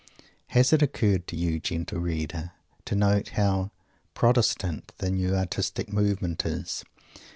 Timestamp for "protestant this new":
4.15-5.35